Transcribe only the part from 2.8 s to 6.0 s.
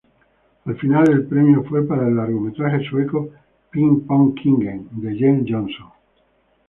sueco "Ping-pongkingen" de Jens Jonsson.